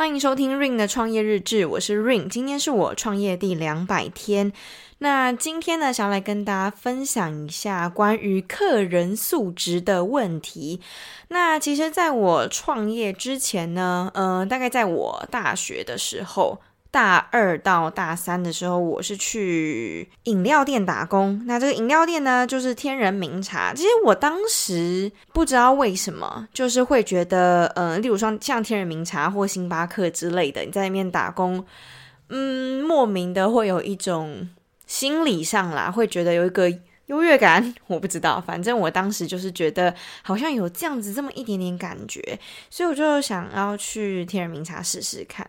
[0.00, 4.50] 欢迎收听 Ring 的创业日志，我是 Ring，今天是我创业第两百天。
[4.96, 10.80] 那今天呢，想要来跟大家分享一下关于客人素质的问题。
[11.28, 16.58] 那其实，在我创业之前呢，呃，大概在我大学的时候。
[16.92, 21.40] 大二到大三的时候，我是去饮料店打工。
[21.46, 23.72] 那这个饮料店呢，就是天人茗茶。
[23.72, 31.64] 其实我当时不知道为什么，就是会觉得，呃，例如说像天人茗茶或星巴克之类的，你在那边打工，
[32.28, 34.48] 嗯，莫名的会有一种
[34.86, 36.68] 心理上啦，会觉得有一个
[37.06, 37.72] 优越感。
[37.86, 42.20] 我不知道，反正我当时就是觉得好像有这样子这么一点点感觉，
[42.68, 45.48] 所以我就想要去天人茗茶试试看。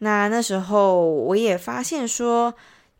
[0.00, 2.52] 那那时候我也发现说，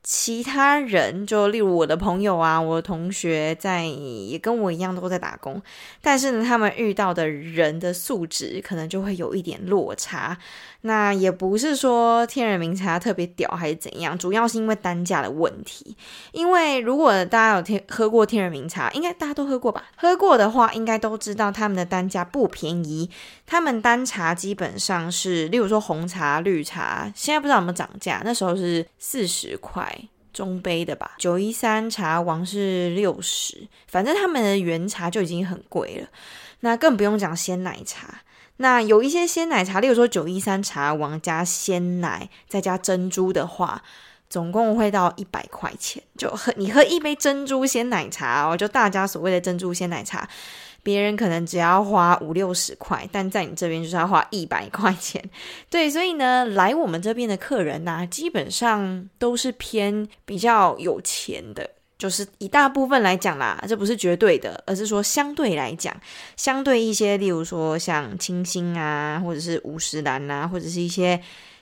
[0.02, 5.60] 其他人就例如我的朋友啊，我的同学在也跟我一样都在打工，
[6.00, 10.38] 但是呢，他们遇到的人的素质可能就会有一点落差。
[10.82, 15.94] 那也不是说天人茗茶特别屌还是怎样，主要是因为单价的问题。
[16.32, 19.84] 因为如果大家有天喝过天人茗茶，应该大家都喝过吧？
[19.96, 23.10] 喝过的话，应该都知道他们的单价不便宜。
[23.50, 28.22] 他们单茶基本上是，例如说红茶、绿茶，现在不知道有没有涨价。
[28.24, 29.92] 那时候是四十块
[30.32, 31.16] 中杯的吧？
[31.18, 36.06] 九一三茶王是六十，反正他们的原茶就已经很贵了。
[36.60, 38.20] 那更不用讲鲜奶茶。
[38.58, 43.82] 那有一些鲜奶茶，例如说九一三茶王加鲜奶再加珍珠的话，
[44.28, 46.00] 总共会到一百块钱。
[46.16, 50.28] 就喝你喝一杯珍珠鲜奶茶哦，就大家所谓的珍珠鲜奶茶，
[50.82, 55.22] 别人可能只要花五六十块，但在你这边就是要花一百块钱。
[55.70, 61.68] 对，所以呢，来我们这边的客人呢、基本上都是偏比较有钱的。
[61.98, 65.94] 就是一大部分来讲啦，这不是绝对的，而是说相对来讲，
[66.34, 71.20] 相对一些，例如说像清新啊，或者是五十岚啊，或者是一些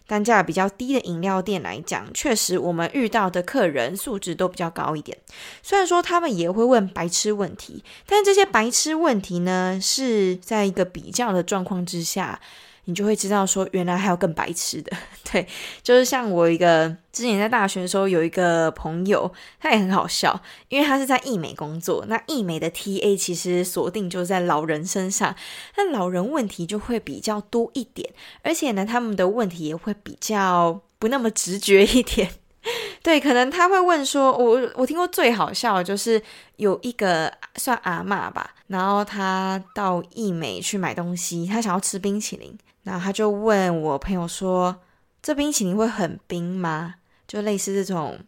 [0.08, 5.16] 单价比较低的饮料店来讲，确实我们遇到的客人素质都比较高一点。
[5.62, 12.40] 虽然说他们也会问白痴问题，但这些白痴问题呢，是在一个比较的状况之下。
[12.88, 14.90] 你就会知道说，原来还有更白痴的，
[15.30, 15.46] 对，
[15.82, 20.40] 就是像我一个之前在大学的时候有一个朋友，他也很好笑，
[20.70, 25.36] 因为他是在义美工作，那义美的 TA 其实锁定就在老人身上，
[25.76, 28.10] 那老人问题就会比较多一点，
[28.42, 32.30] 而且呢，他们的问题也会比较不那么直觉一点，
[33.02, 36.22] 对，可能他会问说，我我听过最好笑的就是
[36.56, 42.56] 有一个算阿嬷吧，然后他到义美去买东西，他想要吃冰淇淋。
[42.84, 44.74] 然后他就问我朋友说
[45.22, 46.94] ：“这冰淇淋会很冰吗？”
[47.28, 48.18] 就类似这种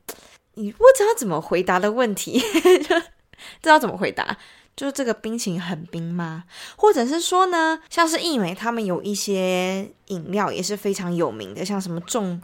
[0.55, 2.39] 你不知道怎么回答的问题，
[2.87, 4.37] 就知道怎么回答。
[4.77, 6.45] 就是这个冰淇淋很冰吗？
[6.77, 12.41] 或者是说呢，像是义美他们有一些饮料也是非常有名的，像什么重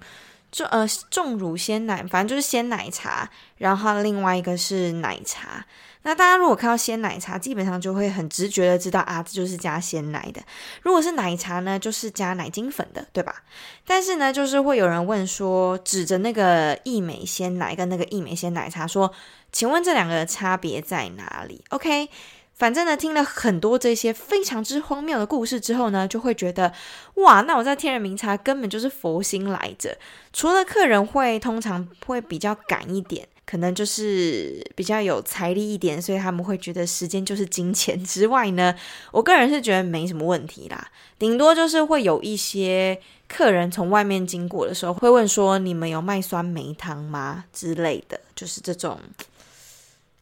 [0.57, 3.29] 重呃重乳鲜奶，反正就是鲜奶茶。
[3.59, 5.65] 然后另外一个是奶茶。
[6.03, 10.41] 那大家如果看到鲜奶茶，基本上就会很直觉的知道啊，这就是加鲜奶的。
[10.83, 13.43] 如果是奶茶呢，就是加奶精粉的，对吧？
[13.85, 19.13] 但是呢，就是会有人问说，指着那个益美鲜奶跟那个益美鲜奶茶说，
[19.51, 22.09] 请问这两个差别在哪里？OK，
[22.57, 26.73] 反正呢，听了很多这些非常之荒谬的故事之后呢，就会觉得
[27.15, 29.97] 哇，那我在天人茗茶根本就是佛心来着。
[30.33, 33.29] 除了客人会通常会比较赶一点。
[33.47, 38.75] 可能就是比较有财力一点，所以他们会觉得时间就是金钱之外呢，
[39.13, 40.89] 我个人是觉得没什么问题啦。
[41.17, 48.99] 顶多就是会有一些客人从外面经过的时候，会问说：“你们有卖酸梅汤吗？”之类的，就是这种，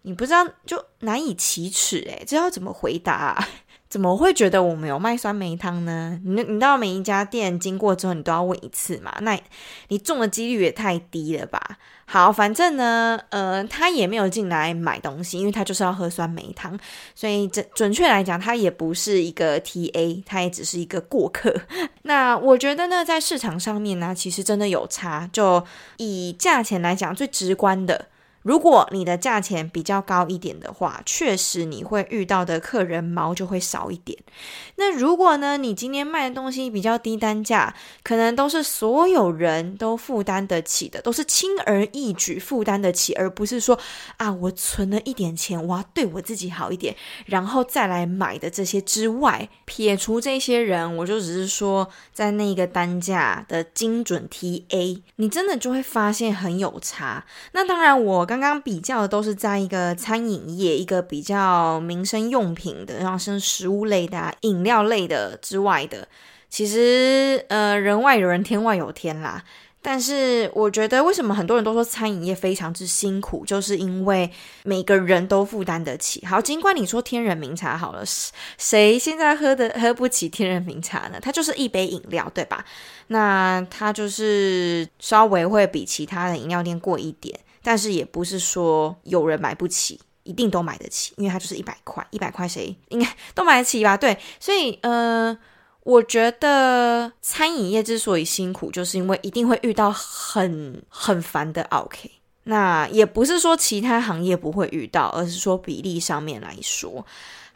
[0.07, 3.49] 你不知道就难以启齿诶，这要怎么回答啊？
[3.89, 6.21] 怎么会觉得我们有卖酸梅汤呢？
[6.25, 9.15] 你你到每一家店经过之后，你都要问一次嘛？
[9.21, 9.39] 那
[9.89, 11.79] 你中的几率也太低了吧？
[12.05, 16.79] 好，反正呢，呃，他也没有进来买东西，因为他就是要喝酸梅汤，
[17.15, 21.55] 所以准准确来讲，他也不是一个 TA，他也只是一个过客。
[22.03, 25.31] 那我觉得呢，在市场上面呢，其实真的有差。
[25.33, 25.65] 就
[25.99, 28.09] 以价钱来讲，最直观的。
[28.45, 34.19] 如果你的价钱比较高一点的话，确实你会遇到的客人毛就会少一点。
[34.77, 43.79] 那如果呢，你今天卖的东西比较低单价，可能都是所有人都负担得起的，都是轻而易举负担得起，而不是说
[44.19, 46.95] 啊，我存了一点钱，我要对我自己好一点，
[47.25, 57.25] 然后再来买的这些之外，撇除这些人，我就只是说在那个单价的精准 TA，你真的就会发现很有差。
[57.53, 58.27] 那当然我。
[58.41, 66.07] 刚刚比较的都是在一个餐饮业，一个比较民生用品的，然后像食物类的、饮料类的之外的，
[66.49, 69.45] 其实呃，人外有人，天外有天啦。
[69.87, 74.31] 但是我觉得，为什么很多人都说餐饮业非常之辛苦，就是因为
[74.63, 76.25] 每个人都负担得起。
[76.25, 78.03] 好，尽管你说天人茗茶好了，
[78.57, 81.19] 谁现在喝的喝不起天人茗茶呢？
[81.21, 82.65] 它就是一杯饮料，对吧？
[83.09, 93.97] 那它就是稍微会比其他的饮料店贵一点，但是也不是说有人买不起，一定都买得起，因为它就是一百块，一百块谁应该都买得起吧？
[93.97, 95.37] 对，所以呃。
[95.85, 102.11] 我觉得餐饮业之所以辛苦，就是因为一定会遇到很很烦的 OK，。
[102.45, 107.05] 那也不是说其他行业不会遇到，而是说比例上面来说。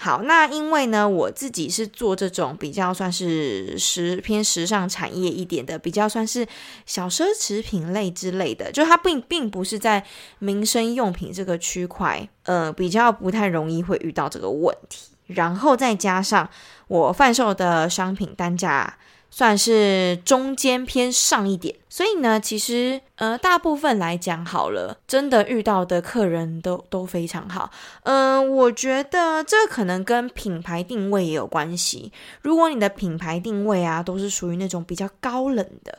[0.00, 6.46] 好，那因为呢，我自己是做这种比较算是时偏时尚产业一点的，比较算是
[6.86, 10.04] 小奢侈品类之类的，就它并并不是在
[10.38, 15.08] 民生用品这个区块，呃，比较不太容易会遇到这个问题。
[15.26, 16.48] 然后再加上
[16.86, 18.96] 我贩售的商品单价
[19.30, 27.70] 算是中间偏上一点，所以呢，其实呃大部分来讲好了，真的遇到的客人都都非常好。
[28.02, 32.12] 嗯、我觉得这可能跟品牌定位也有关系。
[32.42, 35.98] 如果你的品牌定位啊都是属于那种比较高冷的、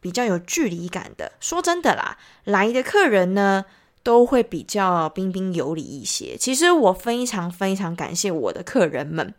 [0.00, 3.64] 比较有距离感的，说真的啦，来的客人呢，
[4.02, 6.36] 都会比较彬彬有礼一些。
[6.36, 9.34] 其实我非常非常感谢我的客人们，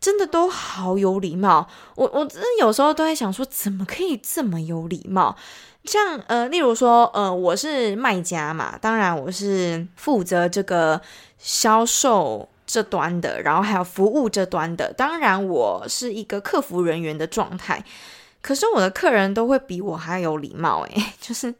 [0.00, 1.68] 真的都好有礼貌。
[1.94, 5.36] 我我真的有时候都在想说，怎么可以这么有礼貌？
[5.84, 11.00] 像呃，例如说呃，我是卖家嘛，当然我是负责这个
[11.38, 14.92] 销售这端的，然后还有服务这端的。
[14.92, 17.84] 当然我是一个客服人员的状态，
[18.42, 20.82] 可是我的客人都会比我还有礼貌。
[20.82, 21.54] 诶，就是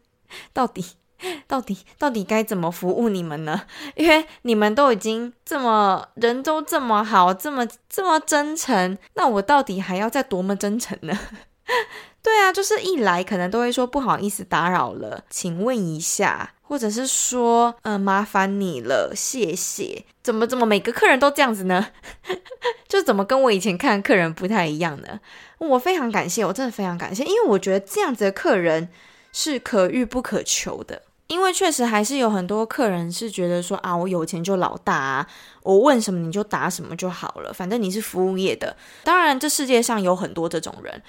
[0.52, 0.84] 到底。
[1.46, 3.62] 到底到底该怎么服务你们呢？
[3.96, 11.18] 因为你们都已经这么人都这么好，这么这么真诚，那我到底还要再多么真诚呢？
[12.22, 20.04] 对啊，就是一来可能都会说不好意思打扰了，请问一下，或者是说呃麻烦你了，谢谢。
[20.24, 21.88] 怎么怎么每个客人都这样子呢？
[22.88, 25.20] 就怎么跟我以前看客人不太一样呢？
[25.58, 28.88] 我非常感谢，我真的非常感谢，因为我觉得这样子的客人
[29.32, 31.02] 是可遇不可求的。
[31.28, 35.26] 因为确实还是有很多客人是觉得说啊，我有钱就老大啊，
[35.62, 38.76] 我问什么你就答什么就好了，反正你是服务业的。
[39.02, 41.02] 当然，这世界上有很多这种人，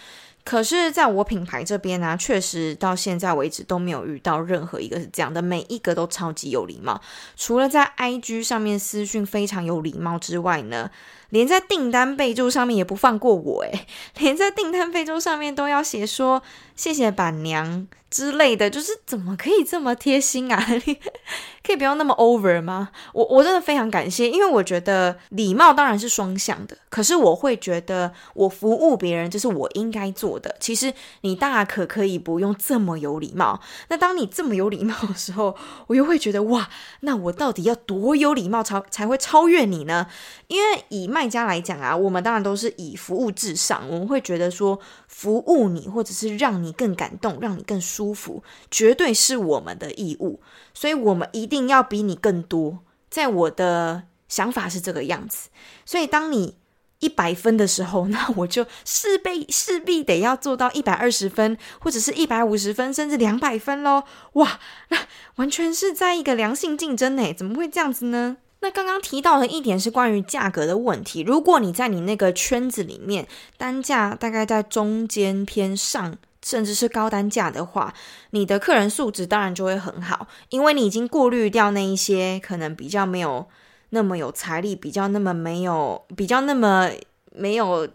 [0.44, 7.00] 可是在我品牌这边呢、确实到现在为止都没有遇到任何一个是这样的，每一个都超级有礼貌。
[7.36, 10.90] 除了在 IG 上面私讯非常有礼貌之外呢，
[11.30, 13.86] 连在订单备注上面也不放过我，诶，
[14.18, 16.42] 连在订单备注上面都要写说
[16.78, 17.88] 谢谢板娘。
[18.10, 20.66] 之类的，就是怎么可以这么贴心啊？
[21.62, 22.88] 可以不要那么 over 吗？
[23.14, 30.56] 我我真的非常感谢，因为我觉得礼貌当然是双向的，可是我会觉得我服务别人这是我应该做的。
[30.58, 33.60] 其实你大可可以不用这么有礼貌。
[33.90, 35.54] 那当你这么有礼貌的时候，
[35.88, 36.70] 我又会觉得哇，
[37.02, 40.08] 那我到底要多有礼貌才 才会超越你呢？
[40.48, 44.80] 因为以卖家来讲啊，我们当然都是以服务至上，我们会觉得说
[45.18, 50.40] 服务你或者是让你更感动，让你更舒服，绝对是我们的义务。
[50.76, 52.78] 所以我们一定要比你更多，
[53.10, 55.50] 在我的想法是这个样子。
[55.84, 56.56] 所以当你
[57.00, 64.04] 一百分的时候， 那我就势必势必得要做到一百二十分，或者是一百五十分，甚至两百分喽！
[64.34, 64.60] 哇，
[64.90, 65.00] 那
[65.38, 68.38] 完全是在一个良性竞争诶，怎么会这样子呢？
[68.60, 71.22] 那刚刚提到的一点是关于价格的问题。
[71.22, 76.18] 如果你在你那个圈子里面，单价大概在中间偏上。
[76.46, 77.94] 甚至是高单价的话，
[78.30, 83.46] 你的客人素质当然就会很好，因为你已经过滤掉那一些可能比较没有
[83.90, 86.90] 那么有财力，比较那么没有，比较那么
[87.34, 87.86] 没有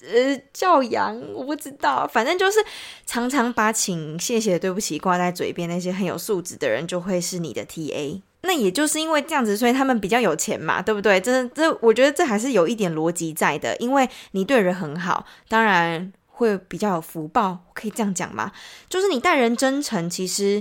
[0.00, 2.64] 呃教养，我不知道，反正就是
[3.04, 8.22] 常常把请、谢谢、对不起挂在嘴边那些很有素质的人，就会是你的 TA。
[8.42, 11.20] 那也就是因为这样子，所以他们比较有钱嘛，对不对？
[11.20, 16.12] 这这，我觉得这还是有一点逻辑在的，因为你对人很好，当然。
[16.34, 18.50] 会比较有福报，可以这样讲吗？
[18.88, 20.60] 就是你待人真诚，其实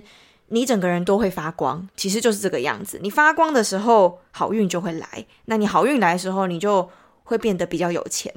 [0.50, 3.00] 你整个人都会发光，其实就是这个样子。
[3.02, 5.26] 你发光的时候，好运就会来。
[5.46, 6.88] 那你好运来的时候，你就
[7.24, 8.32] 会变得比较有钱。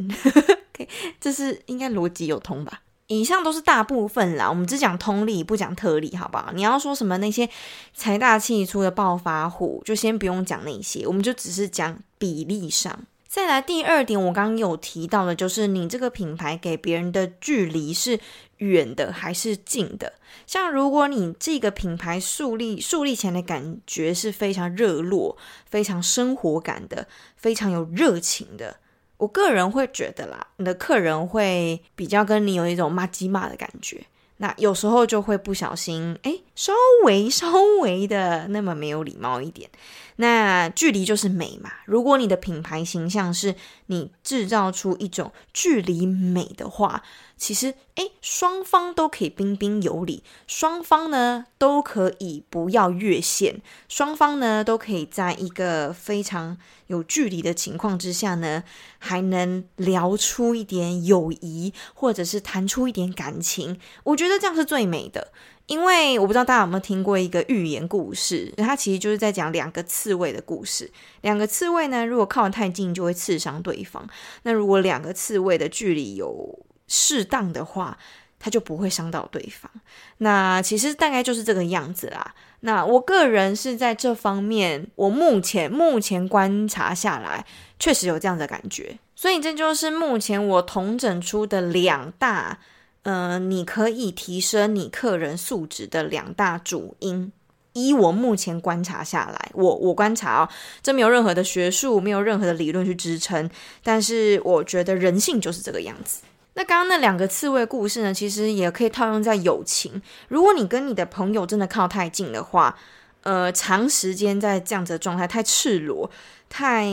[1.21, 2.81] 这是应该逻辑有通吧？
[3.07, 6.51] 以上都是大部分啦，我们只讲通例，不讲特例，好不好？
[6.55, 7.49] 你要说什么那些
[7.93, 13.05] 财大气粗的暴发户，就先不用讲那些，我们就只是讲比例上。
[13.27, 18.21] 再来第二点，我刚刚有提到的，就是你这个品牌给别人的距离是
[18.59, 20.13] 远的还是近的？
[20.47, 25.37] 像如果你这个品牌树立树立起来的感觉是非常热络、
[25.69, 28.77] 非常生活感的、非常有热情的，
[29.17, 34.05] 我个人会觉得啦，你的客人会比较跟你有一种骂鸡骂的感觉。
[34.39, 36.73] 那有时候就会不小心，哎，稍
[37.05, 37.47] 微稍
[37.83, 39.71] 微的那么没有礼貌一点。
[40.17, 41.71] 那距离就是美嘛。
[41.87, 43.55] 如果你的品牌形象是
[43.87, 47.03] 你制造出一种距离美的话，
[47.37, 56.57] 其实哎，双方都可以彬彬有礼，双方呢都可以不要越线，双方呢都可以在一个非常
[56.87, 58.63] 有距离的情况之下呢，
[58.99, 63.81] 还能聊出一点友谊，或者是谈出一点感情。
[64.05, 65.33] 我觉得这样是最美的。
[65.67, 70.91] 因为我不知道大家有没有听过一个寓言故事，它其实就是在讲两个刺猬的故事。
[71.23, 74.07] 两个刺猬呢，如果靠得太近，就会刺伤对方。
[74.43, 77.97] 那如果两个刺猬的距离有适当的话，
[78.39, 79.71] 它就不会伤到对方。
[80.19, 82.35] 那其实大概就是这个样子啦。
[82.61, 87.47] 那我个人是在这方面，我目前目前观察下来，
[87.79, 88.99] 确实有这样的感觉。
[89.17, 92.59] 所以这就是目前我统整出的两大。
[93.05, 97.31] 嗯、你可以提升你客人素质的两大主因，
[97.75, 100.49] 依我目前观察下来，我我观察哦，
[100.83, 103.49] 这没有任何的学术，没有任何的理论去支撑，
[103.83, 106.23] 但是我觉得人性就是这个样子。
[106.55, 110.01] 那刚刚那两个刺猬故事呢，其实也可以套用在友情。
[110.29, 112.77] 如果你跟你的朋友真的靠太近的话，
[113.23, 116.11] 呃，长时间在这样子的状态，太赤裸，
[116.49, 116.89] 太。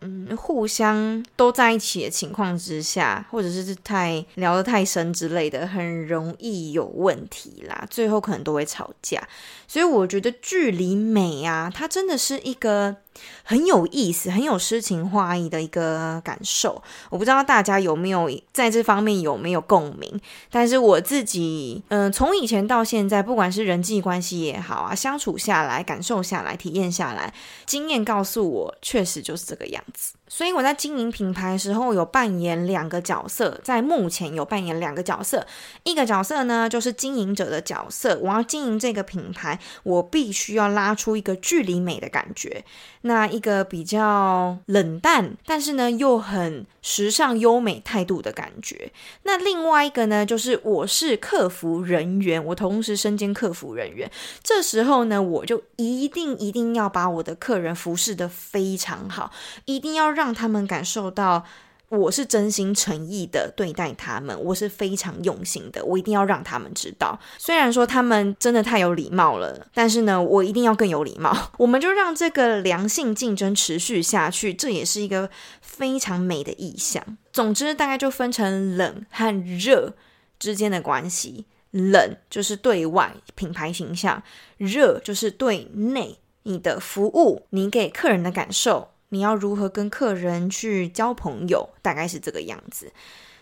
[0.00, 9.22] 嗯，互相都在一起的情况之下，或者是太聊得太深之类的，很容易有问题啦，最后可能都会吵架。
[9.68, 12.96] 所以我觉得距离美啊，它真的是一个。
[13.42, 16.82] 很有意思，很有诗情画意的一个感受。
[17.08, 27.32] 我不知道大家有没有在这方面有没有共鸣，但是我自己，嗯、从以前到现在，不管是人际关系也好啊，相处下来、感受下来、体验下来，
[27.66, 30.14] 经验告诉我，确实就是这个样子。
[30.32, 35.44] 所以我在经营品牌的时候，有扮演两个角色，在目前有扮演两个角色。
[35.82, 38.16] 一个角色呢，就是经营者的角色。
[38.22, 42.64] 我要经营这个品牌，我必须要拉出一个距离美的感觉。
[43.02, 48.92] 那一个比较冷淡，但是呢又很时尚优美态度的感觉。
[49.24, 54.08] 那另外一个呢，就是我是客服人员，我同时身兼客服人员。
[54.44, 59.32] 这时候呢，我就一定一定要把我的客人服侍的非常好，
[59.64, 60.19] 一定要让。
[60.20, 61.44] 让他们感受到
[61.88, 67.18] 我是真心诚意的对待他们，我是非常用心的，我一定要让他们知道。
[67.38, 71.36] 虽然说他们真的太有礼貌了，但是呢，我一定要更有礼貌。
[71.58, 75.28] 我们就让这个良性竞争持续下去，这也是一个
[75.62, 77.02] 非常美的意象。
[77.32, 79.94] 总之，大概就分成冷和热
[80.38, 81.46] 之间的关系。
[81.72, 84.22] 冷就是对外品牌形象，
[84.58, 88.90] 热就是对内你的服务，你给客人的感受。
[89.10, 92.90] 你要如何跟客人去交朋友，大概是这个样子。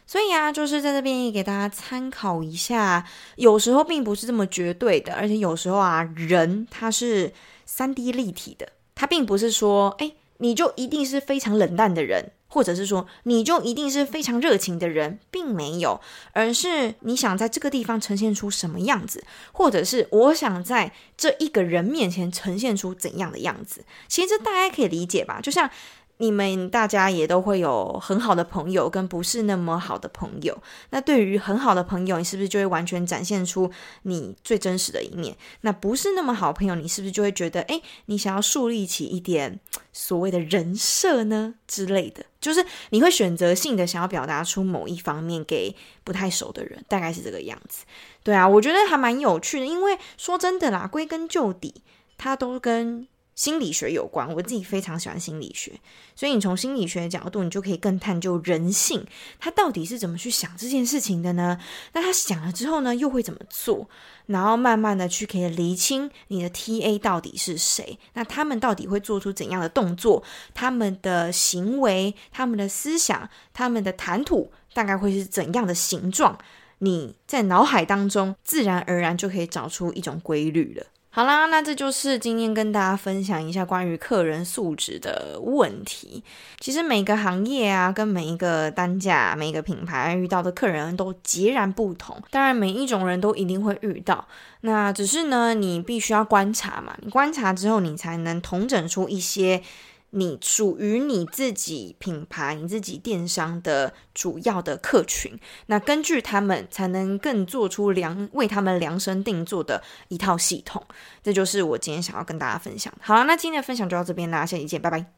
[0.06, 3.06] 所以啊，就是在这边也给大家参考一下，
[3.36, 7.32] 有时候并不是这么绝对的，而且有时候啊，人他是
[7.66, 12.32] 三 D 立体的，他并不是说，哎，你就一定是非常冷淡的人。
[12.48, 16.00] 或者是说，你就一定是非常热情的人，并没有，
[16.32, 23.84] 而是你想在这个地方呈现出什么样子，或者是我想在这一个人面前呈现出怎样的样子。
[24.08, 25.40] 其实这大家可以理解吧？
[25.40, 25.70] 就像。
[26.18, 30.56] 你们大家也都会有很好的朋友跟不是那么好的朋友。
[30.90, 33.70] 那对于很好的朋友，你是不是就会完全展现出
[34.02, 35.36] 你最真实的一面？
[35.62, 39.58] 那不是那么好的朋友，你是不是就会觉得，诶，你想要树立起一点
[39.92, 42.24] 所谓的人设呢之类的？
[42.40, 47.84] 就是你会选择性的想要表达出某一方面给不太熟的人，大概是这个样子。
[48.22, 51.82] 对啊，我觉得还蛮有趣的，因为说真的啦，归根究底，
[52.16, 53.06] 它都跟。
[53.38, 55.80] 心理学有关，我自己非常喜欢心理学，
[56.16, 59.06] 所以你从心理学的角度，你就可以更探究人性，
[59.38, 61.56] 他到底是怎么去想这件事情的呢？
[61.92, 63.88] 那他想了之后呢，又会怎么做？
[64.26, 70.24] 然后慢慢的去可以厘清你的 TA 到底是谁，那他们到底会做出怎样的动作？
[70.52, 76.36] 他们的行为、他们的思想、他们的谈吐，大概会是怎样的形状？
[76.78, 80.84] 你在脑海当中自然而然就可以找出一种规律了。
[81.18, 86.22] 好啦，那这就是今天跟大家分享一下关于客人素质的问题。
[86.60, 92.16] 其实每个行业啊，跟每一个单价、每一个品牌遇到的客人都截然不同。
[92.30, 94.28] 当然，每一种人都一定会遇到。
[94.60, 96.94] 那只是呢，你必须要观察嘛。
[97.02, 99.60] 你观察之后，你才能统整出一些。
[100.10, 110.84] 你属于你自己品牌、你自己电商的主要的客群，那根据他们才能更做出量为他们量身定做的一套系统。
[111.22, 112.92] 这就是我今天想要跟大家分享。
[113.00, 115.04] 好了，那今天的分享就到这边啦，下期见，拜拜。